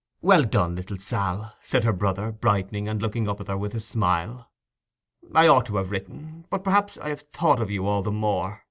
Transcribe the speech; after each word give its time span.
'Well 0.19 0.45
done, 0.45 0.73
little 0.77 0.97
Sal!' 0.97 1.53
said 1.61 1.83
her 1.83 1.93
brother, 1.93 2.31
brightening 2.31 2.87
and 2.89 2.99
looking 2.99 3.29
up 3.29 3.39
at 3.39 3.47
her 3.49 3.55
with 3.55 3.75
a 3.75 3.79
smile. 3.79 4.49
'I 5.35 5.47
ought 5.47 5.67
to 5.67 5.75
have 5.75 5.91
written; 5.91 6.45
but 6.49 6.63
perhaps 6.63 6.97
I 6.97 7.09
have 7.09 7.21
thought 7.21 7.61
of 7.61 7.69
you 7.69 7.85
all 7.85 8.01
the 8.01 8.09
more. 8.11 8.59